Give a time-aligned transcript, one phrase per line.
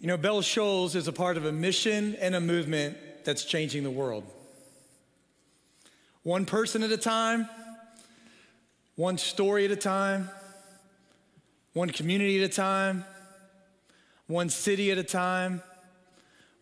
[0.00, 3.82] You know, Bell Shoals is a part of a mission and a movement that's changing
[3.82, 4.24] the world.
[6.22, 7.46] One person at a time,
[8.96, 10.30] one story at a time,
[11.74, 13.04] one community at a time,
[14.26, 15.60] one city at a time,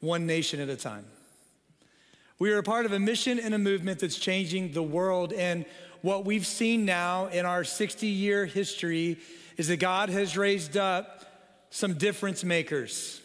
[0.00, 1.04] one nation at a time.
[2.40, 5.32] We are a part of a mission and a movement that's changing the world.
[5.32, 5.64] And
[6.02, 9.20] what we've seen now in our 60 year history
[9.56, 11.24] is that God has raised up
[11.70, 13.20] some difference makers.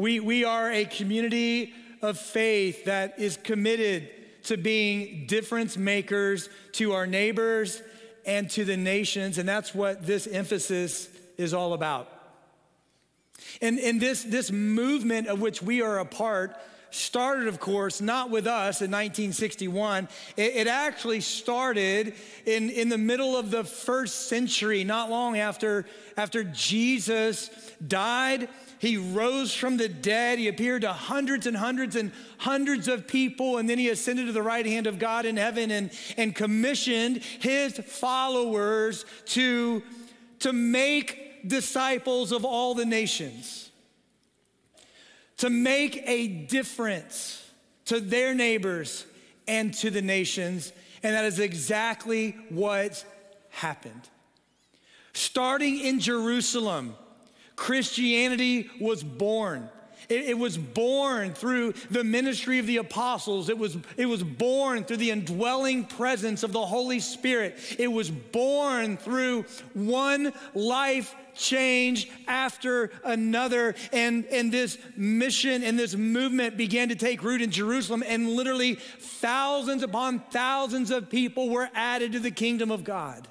[0.00, 4.08] We, we are a community of faith that is committed
[4.44, 7.82] to being difference makers to our neighbors
[8.24, 12.08] and to the nations, and that's what this emphasis is all about.
[13.60, 16.56] And, and this, this movement of which we are a part
[16.90, 20.08] started, of course, not with us in 1961.
[20.36, 22.14] It, it, actually started
[22.46, 25.86] in, in the middle of the first century, not long after,
[26.16, 27.50] after Jesus
[27.86, 28.48] died.
[28.78, 30.38] He rose from the dead.
[30.38, 34.32] He appeared to hundreds and hundreds and hundreds of people, and then he ascended to
[34.32, 39.82] the right hand of God in heaven and, and commissioned his followers to,
[40.40, 43.69] to make disciples of all the nations
[45.40, 47.42] to make a difference
[47.86, 49.06] to their neighbors
[49.48, 50.70] and to the nations.
[51.02, 53.02] And that is exactly what
[53.48, 54.10] happened.
[55.14, 56.94] Starting in Jerusalem,
[57.56, 59.70] Christianity was born.
[60.08, 63.48] It, it, was born through the ministry of the apostles.
[63.48, 67.58] It was, it was born through the indwelling presence of the Holy Spirit.
[67.78, 69.44] It was born through
[69.74, 73.74] one life change after another.
[73.92, 78.74] And, and this mission and this movement began to take root in Jerusalem, and literally
[78.74, 83.26] thousands upon thousands of people were added to the kingdom of God.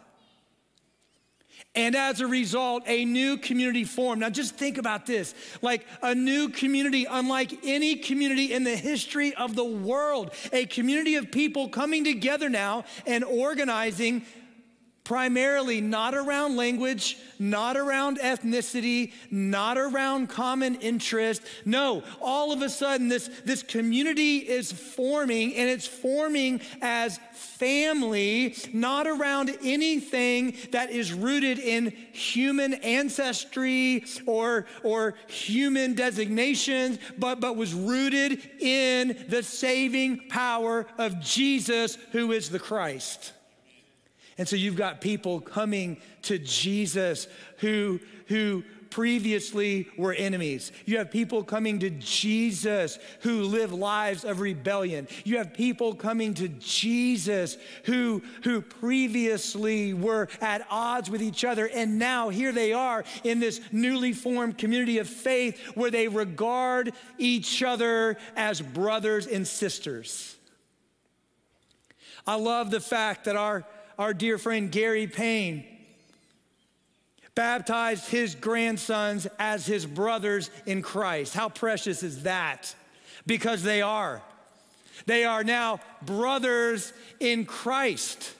[1.75, 4.21] And as a result, a new community formed.
[4.21, 9.35] Now, just think about this like a new community, unlike any community in the history
[9.35, 14.25] of the world, a community of people coming together now and organizing
[15.09, 21.41] primarily not around language, not around ethnicity, not around common interest.
[21.65, 28.55] No, all of a sudden, this, this community is forming, and it's forming as family,
[28.71, 37.55] not around anything that is rooted in human ancestry or, or human designations, but, but
[37.55, 43.33] was rooted in the saving power of Jesus, who is the Christ.
[44.39, 47.27] And so you've got people coming to Jesus
[47.57, 50.71] who, who previously were enemies.
[50.85, 55.09] You have people coming to Jesus who live lives of rebellion.
[55.25, 61.67] You have people coming to Jesus who, who previously were at odds with each other.
[61.67, 66.93] And now here they are in this newly formed community of faith where they regard
[67.17, 70.37] each other as brothers and sisters.
[72.25, 73.65] I love the fact that our
[73.99, 75.65] our dear friend Gary Payne
[77.35, 81.33] baptized his grandsons as his brothers in Christ.
[81.33, 82.73] How precious is that?
[83.27, 84.21] Because they are.
[85.05, 88.33] They are now brothers in Christ.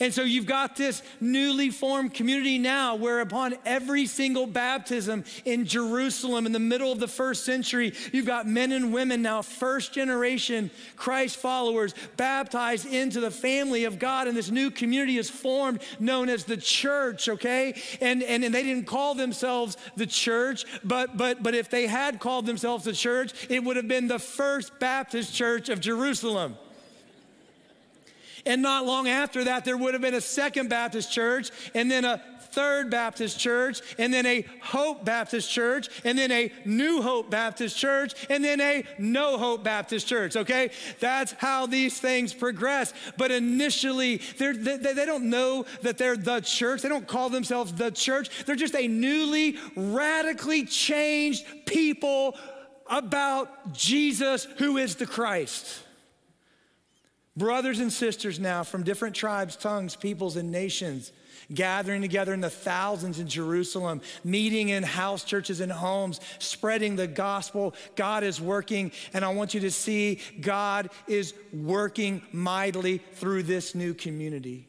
[0.00, 5.66] And so you've got this newly formed community now where upon every single baptism in
[5.66, 9.92] Jerusalem in the middle of the first century, you've got men and women now, first
[9.92, 14.28] generation Christ followers, baptized into the family of God.
[14.28, 17.80] And this new community is formed known as the church, okay?
[18.00, 22.20] And, and, and they didn't call themselves the church, but, but, but if they had
[22.20, 26.56] called themselves the church, it would have been the first Baptist church of Jerusalem.
[28.44, 32.04] And not long after that, there would have been a second Baptist church, and then
[32.04, 32.20] a
[32.52, 37.76] third Baptist church, and then a Hope Baptist church, and then a New Hope Baptist
[37.76, 40.70] church, and then a No Hope Baptist church, okay?
[41.00, 42.92] That's how these things progress.
[43.16, 46.82] But initially, they, they don't know that they're the church.
[46.82, 48.44] They don't call themselves the church.
[48.44, 52.36] They're just a newly, radically changed people
[52.86, 55.82] about Jesus, who is the Christ.
[57.36, 61.12] Brothers and sisters now from different tribes, tongues, peoples, and nations
[61.52, 67.06] gathering together in the thousands in Jerusalem, meeting in house churches and homes, spreading the
[67.06, 67.74] gospel.
[67.96, 73.74] God is working, and I want you to see God is working mightily through this
[73.74, 74.66] new community.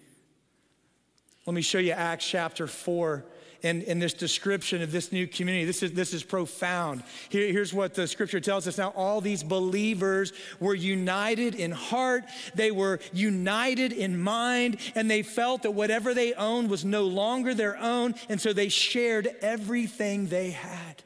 [1.46, 3.26] Let me show you Acts chapter 4
[3.64, 5.66] in, in this description of this new community.
[5.66, 7.04] This is, this is profound.
[7.30, 12.26] Here, here's what the scripture tells us now all these believers were united in heart,
[12.54, 17.54] they were united in mind, and they felt that whatever they owned was no longer
[17.54, 21.04] their own, and so they shared everything they had.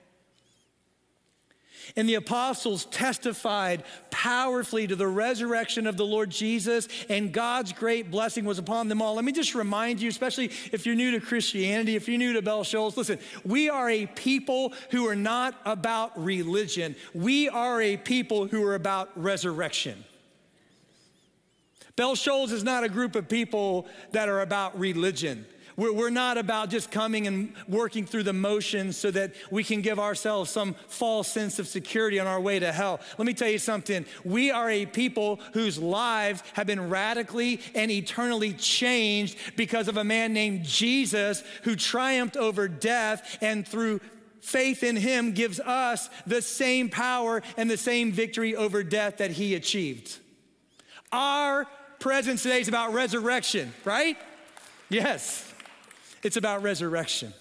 [1.97, 8.11] And the apostles testified powerfully to the resurrection of the Lord Jesus, and God's great
[8.11, 9.15] blessing was upon them all.
[9.15, 12.41] Let me just remind you, especially if you're new to Christianity, if you're new to
[12.43, 16.95] Bell Shoals, listen, we are a people who are not about religion.
[17.13, 20.05] We are a people who are about resurrection.
[21.95, 25.47] Bell Shoals is not a group of people that are about religion.
[25.77, 29.81] We're, we're not about just coming and working through the motions so that we can
[29.81, 32.99] give ourselves some false sense of security on our way to hell.
[33.17, 34.05] Let me tell you something.
[34.25, 40.03] We are a people whose lives have been radically and eternally changed because of a
[40.03, 44.01] man named Jesus who triumphed over death and through
[44.41, 49.31] faith in him gives us the same power and the same victory over death that
[49.31, 50.17] he achieved.
[51.11, 51.67] Our
[51.99, 54.17] presence today is about resurrection, right?
[54.89, 55.53] Yes.
[56.23, 57.33] It's about resurrection.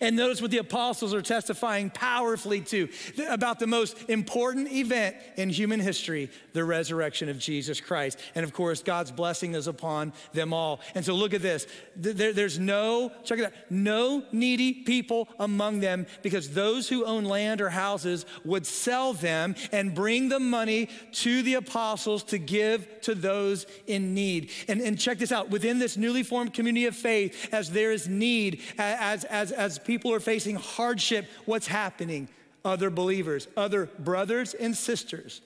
[0.00, 2.88] And notice what the apostles are testifying powerfully to
[3.28, 8.18] about the most important event in human history the resurrection of Jesus Christ.
[8.34, 10.80] And of course, God's blessing is upon them all.
[10.94, 11.66] And so look at this
[11.96, 17.24] there, there's no, check it out, no needy people among them because those who own
[17.24, 22.86] land or houses would sell them and bring the money to the apostles to give
[23.02, 24.50] to those in need.
[24.68, 28.08] And, and check this out within this newly formed community of faith, as there is
[28.08, 32.28] need, as, as, as people are facing hardship, what's happening?
[32.64, 35.40] Other believers, other brothers and sisters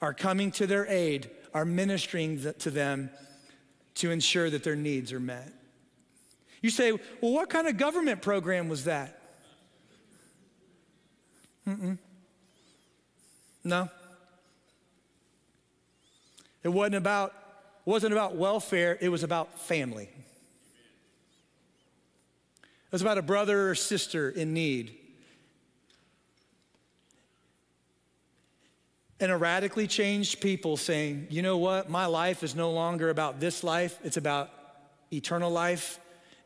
[0.00, 3.10] are coming to their aid, are ministering to them
[3.96, 5.52] to ensure that their needs are met.
[6.60, 9.20] You say, well, what kind of government program was that?
[11.66, 11.98] Mm-mm.
[13.64, 13.88] No.
[16.62, 17.34] It wasn't about,
[17.84, 20.08] wasn't about welfare, it was about family.
[22.92, 24.94] It was about a brother or sister in need.
[29.18, 33.40] And a radically changed people saying, you know what, my life is no longer about
[33.40, 34.50] this life, it's about
[35.10, 35.98] eternal life.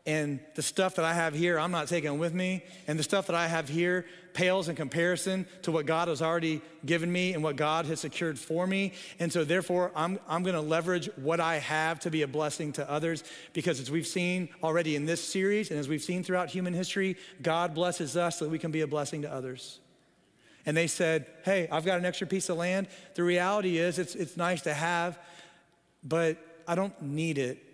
[0.07, 2.63] And the stuff that I have here, I'm not taking with me.
[2.87, 6.63] And the stuff that I have here pales in comparison to what God has already
[6.85, 8.93] given me and what God has secured for me.
[9.19, 12.73] And so, therefore, I'm, I'm going to leverage what I have to be a blessing
[12.75, 16.51] to others because, as we've seen already in this series and as we've seen throughout
[16.51, 19.81] human history, God blesses us so that we can be a blessing to others.
[20.67, 22.87] And they said, Hey, I've got an extra piece of land.
[23.15, 25.19] The reality is, it's, it's nice to have,
[26.05, 26.37] but
[26.69, 27.66] I don't need it.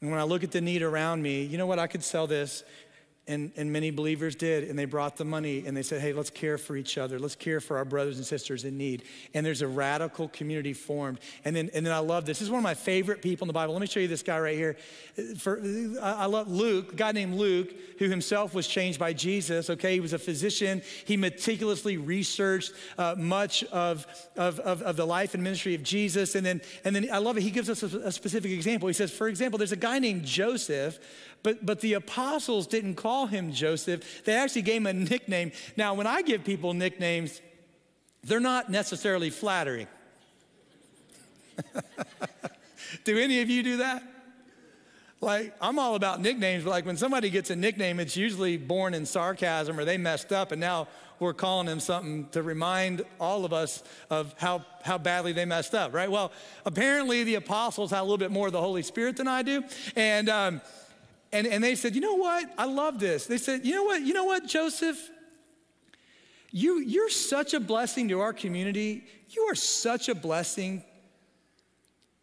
[0.00, 1.78] And when I look at the need around me, you know what?
[1.78, 2.64] I could sell this.
[3.30, 6.30] And, and many believers did, and they brought the money and they said, hey, let's
[6.30, 7.16] care for each other.
[7.20, 9.04] Let's care for our brothers and sisters in need.
[9.34, 11.20] And there's a radical community formed.
[11.44, 12.40] And then, and then I love this.
[12.40, 13.72] This is one of my favorite people in the Bible.
[13.72, 14.76] Let me show you this guy right here.
[15.38, 15.62] For,
[16.02, 19.70] I love Luke, a guy named Luke, who himself was changed by Jesus.
[19.70, 20.82] Okay, he was a physician.
[21.04, 26.34] He meticulously researched uh, much of, of, of, of, the life and ministry of Jesus.
[26.34, 27.42] And then, and then I love it.
[27.42, 28.88] He gives us a, a specific example.
[28.88, 30.98] He says, for example, there's a guy named Joseph
[31.42, 34.24] but, but the apostles didn't call him Joseph.
[34.24, 35.52] They actually gave him a nickname.
[35.76, 37.40] Now, when I give people nicknames,
[38.22, 39.86] they're not necessarily flattering.
[43.04, 44.02] do any of you do that?
[45.22, 48.94] Like, I'm all about nicknames, but like when somebody gets a nickname, it's usually born
[48.94, 50.88] in sarcasm or they messed up and now
[51.18, 55.74] we're calling them something to remind all of us of how, how badly they messed
[55.74, 56.10] up, right?
[56.10, 56.32] Well,
[56.64, 59.62] apparently the apostles had a little bit more of the Holy Spirit than I do.
[59.94, 60.62] And, um,
[61.32, 62.52] and, and they said, you know what?
[62.58, 63.26] I love this.
[63.26, 64.02] They said, you know what?
[64.02, 64.98] You know what, Joseph?
[66.50, 69.04] You, you're such a blessing to our community.
[69.28, 70.82] You are such a blessing.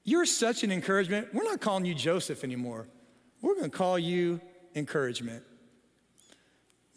[0.04, 1.34] You're such an encouragement.
[1.34, 2.88] We're not calling you Joseph anymore.
[3.42, 4.42] We're going to call you
[4.76, 5.44] encouragement.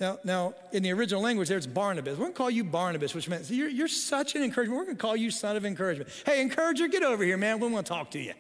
[0.00, 2.16] Now, now, in the original language, there's Barnabas.
[2.16, 4.78] We're going to call you Barnabas, which means you're, you're such an encouragement.
[4.78, 6.10] We're going to call you son of encouragement.
[6.24, 7.60] Hey, encourager, get over here, man.
[7.60, 8.32] We want to talk to you.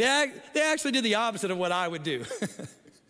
[0.00, 2.24] They, they actually did the opposite of what I would do.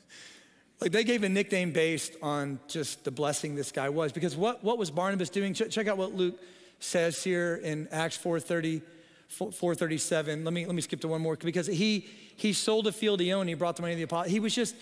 [0.81, 4.11] like they gave a nickname based on just the blessing this guy was.
[4.11, 5.55] Because what, what was Barnabas doing?
[5.55, 6.37] Ch- check out what Luke
[6.81, 8.83] says here in Acts 430.
[9.29, 10.43] 437.
[10.43, 13.33] Let me let me skip to one more because he he sold a field he
[13.33, 13.49] owned.
[13.49, 14.29] He brought the money to the apostle.
[14.29, 14.75] He was just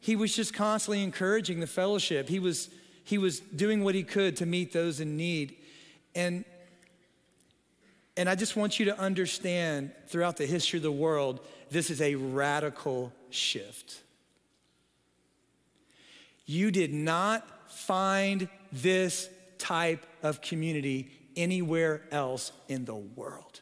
[0.00, 2.28] he was just constantly encouraging the fellowship.
[2.28, 2.68] He was
[3.04, 5.56] he was doing what he could to meet those in need.
[6.14, 6.44] And
[8.16, 12.00] and I just want you to understand throughout the history of the world, this is
[12.00, 14.00] a radical shift.
[16.46, 23.60] You did not find this type of community anywhere else in the world.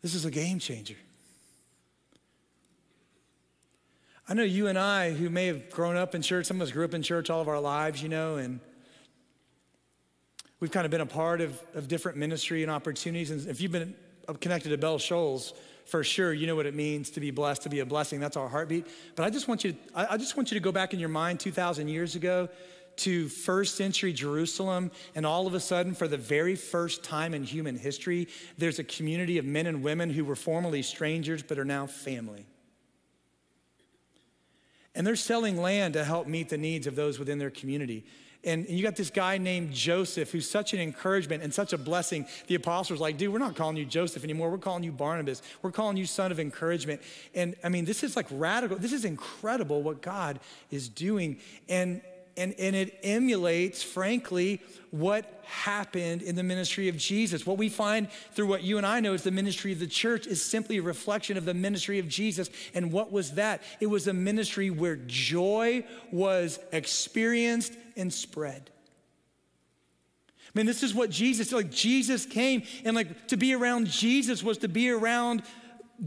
[0.00, 0.94] This is a game changer.
[4.28, 6.72] I know you and I, who may have grown up in church, some of us
[6.72, 8.58] grew up in church all of our lives, you know, and
[10.58, 13.30] we've kind of been a part of, of different ministry and opportunities.
[13.30, 13.94] And if you've been
[14.40, 15.52] connected to Bell Shoals,
[15.84, 18.18] for sure, you know what it means to be blessed, to be a blessing.
[18.18, 18.88] That's our heartbeat.
[19.14, 21.08] But I just want you to, I just want you to go back in your
[21.08, 22.48] mind 2,000 years ago
[22.96, 27.44] to first century Jerusalem, and all of a sudden, for the very first time in
[27.44, 28.26] human history,
[28.58, 32.46] there's a community of men and women who were formerly strangers but are now family.
[34.96, 38.04] And they're selling land to help meet the needs of those within their community.
[38.42, 42.26] And, you got this guy named Joseph who's such an encouragement and such a blessing.
[42.46, 44.50] The apostles like, dude, we're not calling you Joseph anymore.
[44.50, 45.42] We're calling you Barnabas.
[45.62, 47.02] We're calling you son of encouragement.
[47.34, 48.78] And I mean, this is like radical.
[48.78, 50.38] This is incredible what God
[50.70, 51.38] is doing.
[51.68, 52.00] And
[52.36, 57.46] and, and it emulates, frankly, what happened in the ministry of Jesus.
[57.46, 60.26] What we find through what you and I know is the ministry of the church
[60.26, 62.50] is simply a reflection of the ministry of Jesus.
[62.74, 63.62] And what was that?
[63.80, 68.70] It was a ministry where joy was experienced and spread.
[70.54, 74.42] I mean, this is what Jesus, like Jesus came, and like to be around Jesus
[74.42, 75.42] was to be around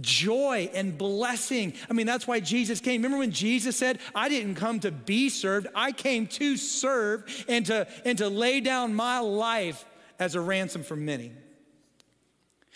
[0.01, 1.74] joy and blessing.
[1.89, 3.01] I mean, that's why Jesus came.
[3.01, 7.65] Remember when Jesus said, I didn't come to be served, I came to serve and
[7.67, 9.86] to, and to lay down my life
[10.19, 11.31] as a ransom for many.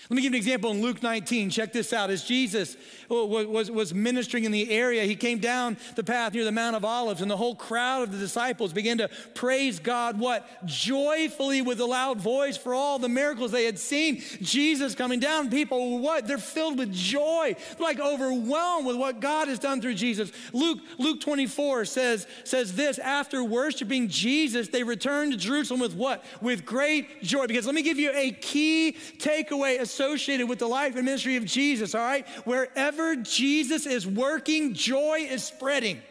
[0.09, 1.49] Let me give an example in Luke 19.
[1.49, 2.09] Check this out.
[2.09, 2.75] As Jesus
[3.09, 6.83] was, was ministering in the area, he came down the path near the Mount of
[6.83, 10.45] Olives, and the whole crowd of the disciples began to praise God, what?
[10.65, 14.21] Joyfully with a loud voice for all the miracles they had seen.
[14.41, 15.49] Jesus coming down.
[15.49, 16.27] People, what?
[16.27, 20.31] They're filled with joy, like overwhelmed with what God has done through Jesus.
[20.51, 26.25] Luke, Luke 24 says, says this after worshiping Jesus, they returned to Jerusalem with what?
[26.41, 27.47] With great joy.
[27.47, 31.45] Because let me give you a key takeaway associated with the life and ministry of
[31.45, 32.27] Jesus, all right?
[32.45, 36.01] Wherever Jesus is working, joy is spreading.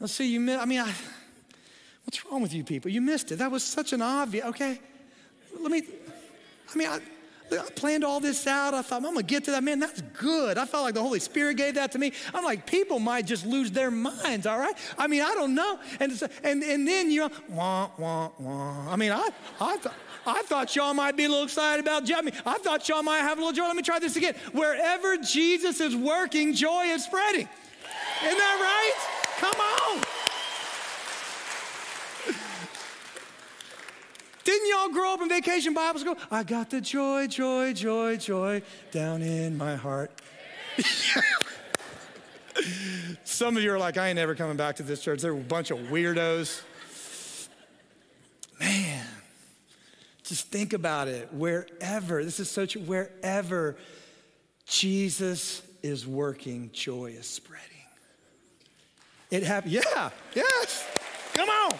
[0.00, 0.92] Now, see, you, I mean, I,
[2.04, 2.90] what's wrong with you people?
[2.90, 3.36] You missed it.
[3.36, 4.80] That was such an obvious, okay?
[5.60, 5.82] Let me,
[6.72, 7.00] I mean, I,
[7.52, 8.74] I planned all this out.
[8.74, 9.62] I thought, I'm gonna get to that.
[9.62, 10.58] Man, that's good.
[10.58, 12.12] I felt like the Holy Spirit gave that to me.
[12.32, 14.74] I'm like, people might just lose their minds, all right?
[14.98, 15.78] I mean, I don't know.
[16.00, 18.90] And, and, and then, you know, wah, wah, wah.
[18.90, 19.28] I mean, I,
[19.60, 19.94] I thought,
[20.26, 22.16] I thought y'all might be a little excited about joy.
[22.46, 23.64] I thought y'all might have a little joy.
[23.64, 24.34] Let me try this again.
[24.52, 27.48] Wherever Jesus is working, joy is spreading.
[28.24, 28.94] Isn't that right?
[29.40, 30.04] Come on.
[34.44, 36.16] Didn't y'all grow up in vacation Bible school?
[36.30, 40.10] I got the joy, joy, joy, joy down in my heart.
[43.24, 45.22] Some of you are like, I ain't never coming back to this church.
[45.22, 46.62] They're a bunch of weirdos.
[48.60, 49.06] Man.
[50.24, 51.32] Just think about it.
[51.32, 53.76] Wherever, this is such, wherever
[54.66, 57.68] Jesus is working, joy is spreading.
[59.30, 59.72] It happened.
[59.72, 60.86] Yeah, yes.
[61.34, 61.72] Come on.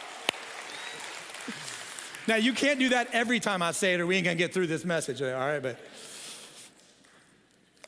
[2.26, 4.54] Now, you can't do that every time I say it, or we ain't gonna get
[4.54, 5.62] through this message, all right?
[5.62, 5.78] But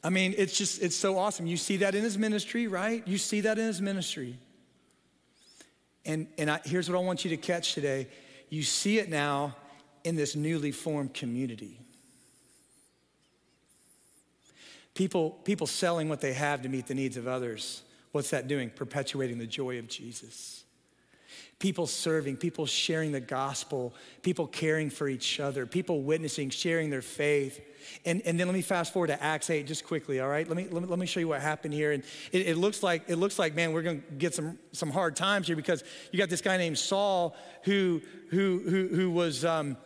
[0.05, 1.47] I mean, it's just, it's so awesome.
[1.47, 3.02] You see that in his ministry, right?
[3.09, 4.38] You see that in his ministry.
[6.05, 8.09] And, and I, here's what I want you to catch today
[8.49, 9.57] you see it now
[10.05, 11.81] in this newly formed community.
[14.95, 17.83] People, people selling what they have to meet the needs of others.
[18.12, 18.71] What's that doing?
[18.71, 20.62] Perpetuating the joy of Jesus.
[21.58, 27.00] People serving, people sharing the gospel, people caring for each other, people witnessing, sharing their
[27.00, 27.60] faith.
[28.04, 30.46] And, and then let me fast forward to Acts 8 just quickly, all right?
[30.46, 31.92] Let me, let me, let me show you what happened here.
[31.92, 34.90] And it, it looks like, it looks like, man, we're going to get some, some
[34.90, 35.82] hard times here because
[36.12, 39.78] you got this guy named Saul who, who, who, who was, um,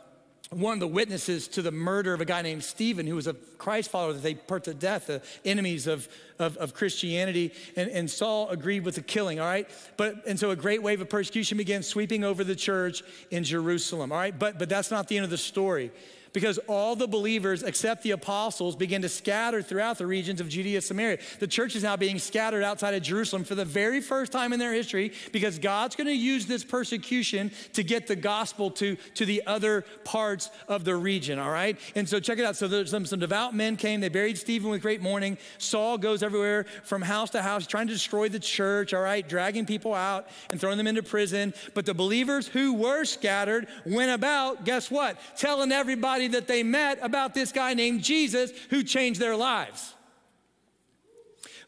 [0.50, 3.35] one of the witnesses to the murder of a guy named Stephen, who was a
[3.57, 6.09] Christ follower that they put to death, the enemies of,
[6.40, 7.52] of, of, Christianity.
[7.76, 9.69] And, and Saul agreed with the killing, all right?
[9.97, 14.11] But, and so a great wave of persecution began sweeping over the church in Jerusalem,
[14.11, 14.37] all right?
[14.37, 15.92] But, but that's not the end of the story
[16.32, 20.76] because all the believers except the apostles began to scatter throughout the regions of Judea
[20.76, 21.18] and Samaria.
[21.38, 24.58] The church is now being scattered outside of Jerusalem for the very first time in
[24.58, 29.25] their history because God's going to use this persecution to get the gospel to, to
[29.25, 31.78] the other parts of the region, all right?
[31.94, 32.56] And so check it out.
[32.56, 35.38] So there's some, some devout men came, they buried Stephen with great mourning.
[35.58, 39.66] Saul goes everywhere from house to house trying to destroy the church, all right, dragging
[39.66, 41.54] people out and throwing them into prison.
[41.75, 45.18] But the believers who were scattered went about, guess what?
[45.37, 49.94] Telling everybody everybody that they met about this guy named Jesus who changed their lives.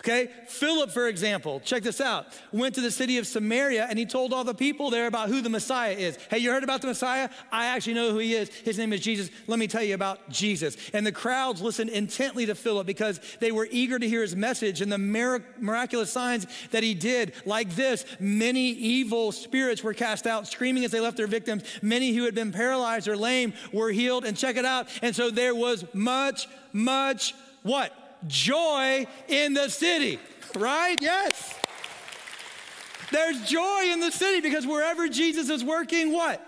[0.02, 4.04] Okay, Philip, for example, check this out, went to the city of Samaria and he
[4.04, 6.18] told all the people there about who the Messiah is.
[6.28, 7.28] Hey, you heard about the Messiah?
[7.52, 8.48] I actually know who he is.
[8.48, 9.30] His name is Jesus.
[9.46, 10.76] Let me tell you about Jesus.
[10.92, 14.80] And the crowds listened intently to Philip because they were eager to hear his message
[14.80, 17.34] and the miraculous signs that he did.
[17.46, 21.62] Like this, many evil spirits were cast out, screaming as they left their victims.
[21.80, 24.24] Many who had been paralyzed or lame were healed.
[24.24, 24.88] And check it out.
[25.00, 27.96] And so there was much, much what?
[28.26, 30.18] Joy in the city,
[30.56, 30.96] right?
[31.00, 31.54] Yes.
[33.10, 36.40] There's joy in the city because wherever Jesus is working, what?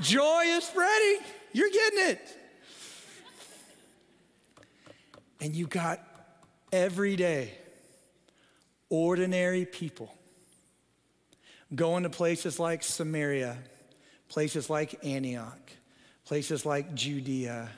[0.00, 1.18] Joy is spreading.
[1.52, 2.36] You're getting it.
[5.40, 6.00] And you got
[6.72, 7.54] every day
[8.88, 10.14] ordinary people
[11.74, 13.56] going to places like Samaria,
[14.28, 15.70] places like Antioch,
[16.24, 17.70] places like Judea,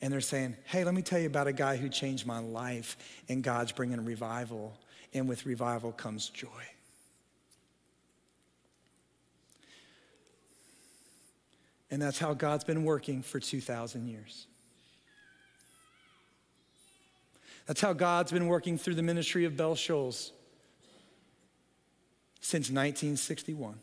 [0.00, 2.96] and they're saying, hey, let me tell you about a guy who changed my life,
[3.28, 4.76] and God's bringing revival,
[5.14, 6.48] and with revival comes joy.
[11.90, 14.46] And that's how God's been working for 2,000 years.
[17.66, 20.32] That's how God's been working through the ministry of Bell Shoals
[22.40, 23.74] since 1961.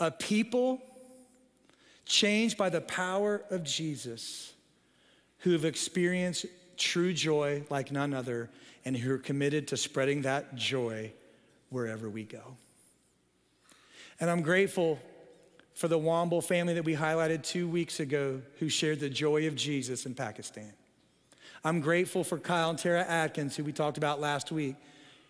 [0.00, 0.82] A people
[2.06, 4.54] changed by the power of Jesus,
[5.40, 6.46] who have experienced
[6.76, 8.48] true joy like none other,
[8.84, 11.12] and who are committed to spreading that joy
[11.70, 12.56] wherever we go.
[14.20, 14.98] And I'm grateful
[15.74, 19.56] for the Womble family that we highlighted two weeks ago who shared the joy of
[19.56, 20.72] Jesus in Pakistan.
[21.64, 24.76] I'm grateful for Kyle and Tara Atkins, who we talked about last week,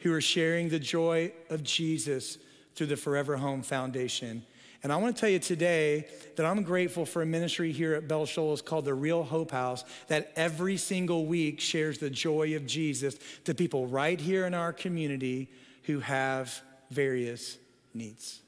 [0.00, 2.38] who are sharing the joy of Jesus
[2.74, 4.44] through the Forever Home Foundation
[4.86, 8.06] and I want to tell you today that I'm grateful for a ministry here at
[8.06, 12.68] Bell Shoals called the Real Hope House that every single week shares the joy of
[12.68, 13.16] Jesus
[13.46, 15.50] to people right here in our community
[15.86, 17.58] who have various
[17.94, 18.42] needs.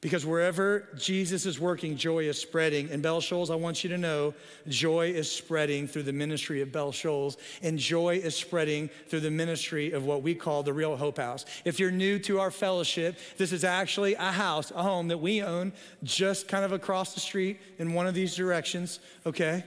[0.00, 2.88] Because wherever Jesus is working, joy is spreading.
[2.92, 4.32] And Bell Shoals, I want you to know,
[4.68, 9.30] joy is spreading through the ministry of Bell Shoals, and joy is spreading through the
[9.30, 11.44] ministry of what we call the Real Hope House.
[11.64, 15.42] If you're new to our fellowship, this is actually a house, a home that we
[15.42, 15.72] own
[16.04, 19.64] just kind of across the street in one of these directions, okay?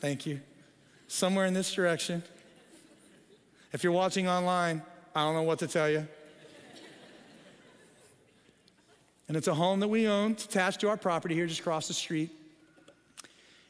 [0.00, 0.40] Thank you.
[1.06, 2.24] Somewhere in this direction.
[3.72, 4.82] If you're watching online,
[5.14, 6.08] I don't know what to tell you.
[9.28, 10.32] And it's a home that we own.
[10.32, 12.30] It's attached to our property here just across the street.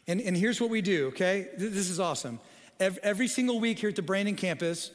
[0.06, 1.48] And, and here's what we do, okay?
[1.56, 2.40] This is awesome.
[2.80, 4.90] Every, single week here at the Brandon campus,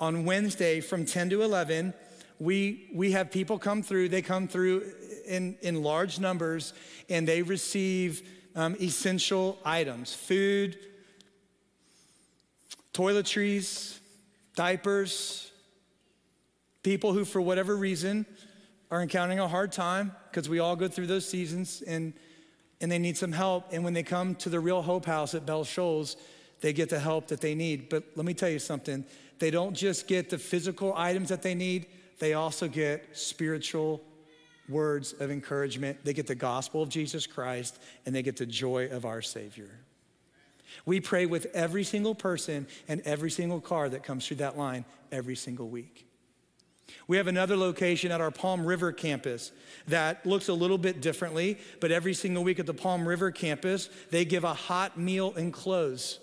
[0.00, 1.94] on Wednesday from 10 to 11,
[2.38, 4.08] we, we have people come through.
[4.08, 4.90] They come through
[5.26, 6.72] in, in large numbers
[7.08, 10.78] and they receive um, essential items food,
[12.92, 13.98] toiletries,
[14.56, 15.52] diapers,
[16.82, 18.26] people who, for whatever reason,
[18.90, 22.12] are encountering a hard time because we all go through those seasons and,
[22.80, 23.68] and they need some help.
[23.72, 26.16] And when they come to the Real Hope House at Bell Shoals,
[26.60, 27.88] they get the help that they need.
[27.88, 29.04] But let me tell you something
[29.38, 31.86] they don't just get the physical items that they need,
[32.18, 34.02] they also get spiritual
[34.68, 35.98] words of encouragement.
[36.04, 39.70] They get the gospel of Jesus Christ and they get the joy of our Savior.
[40.84, 44.84] We pray with every single person and every single car that comes through that line
[45.10, 46.06] every single week.
[47.06, 49.52] We have another location at our Palm River campus
[49.88, 53.88] that looks a little bit differently, but every single week at the Palm River campus,
[54.10, 56.20] they give a hot meal and clothes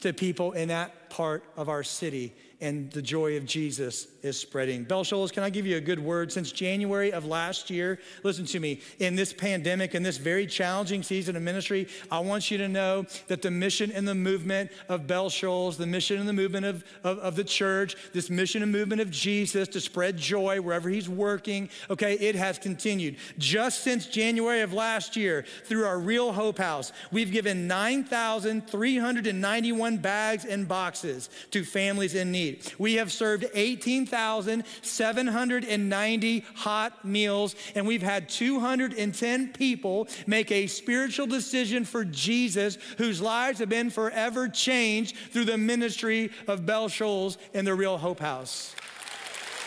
[0.00, 4.82] to people in that part of our city and the joy of Jesus is spreading.
[4.82, 6.32] Bell Shoals, can I give you a good word?
[6.32, 11.04] Since January of last year, listen to me, in this pandemic, in this very challenging
[11.04, 15.06] season of ministry, I want you to know that the mission and the movement of
[15.06, 18.72] Bell Shoals, the mission and the movement of, of, of the church, this mission and
[18.72, 23.18] movement of Jesus to spread joy wherever he's working, okay, it has continued.
[23.38, 30.44] Just since January of last year, through our Real Hope House, we've given 9,391 bags
[30.44, 32.47] and boxes to families in need
[32.78, 41.84] We have served 18,790 hot meals, and we've had 210 people make a spiritual decision
[41.84, 47.66] for Jesus whose lives have been forever changed through the ministry of Bell Shoals and
[47.66, 48.76] the Real Hope House.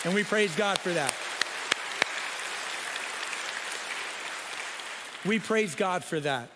[0.04, 1.14] And we praise God for that.
[5.26, 6.50] We praise God for that.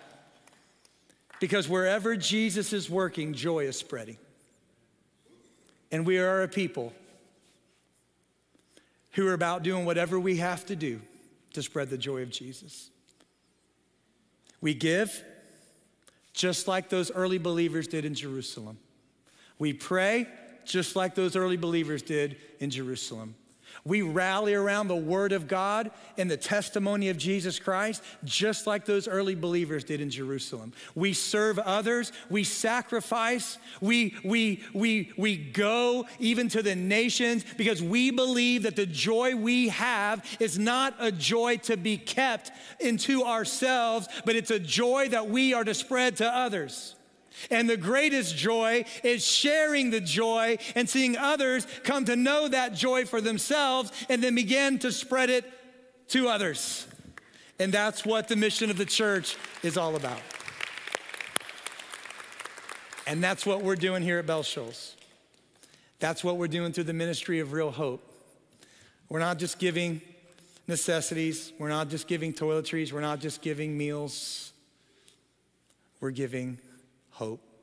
[1.40, 4.18] Because wherever Jesus is working, joy is spreading.
[5.92, 6.94] And we are a people
[9.12, 11.00] who are about doing whatever we have to do
[11.54, 12.90] to spread the joy of Jesus.
[14.62, 15.24] We give
[16.34, 18.78] just like those early believers did in Jerusalem.
[19.58, 20.28] We pray
[20.66, 23.36] just like those early believers did in Jerusalem.
[23.84, 28.86] We rally around the Word of God and the testimony of Jesus Christ, just like
[28.86, 30.74] those early believers did in Jerusalem.
[30.96, 37.82] We serve others, we sacrifice, we, we, we, we go even to the nations because
[37.82, 43.24] we believe that the joy we have is not a joy to be kept into
[43.24, 46.96] ourselves, but it's a joy that we are to spread to others.
[47.50, 52.74] And the greatest joy is sharing the joy and seeing others come to know that
[52.74, 55.46] joy for themselves and then begin to spread it
[56.10, 56.88] to others.
[57.60, 60.20] And that's what the mission of the church is all about.
[63.08, 64.96] And that's what we're doing here at Bell Shoals.
[66.00, 68.02] That's what we're doing through the ministry of real hope.
[69.10, 70.02] We're not just giving
[70.68, 74.52] necessities, we're not just giving toiletries, we're not just giving meals,
[76.00, 76.58] we're giving
[77.16, 77.55] hope.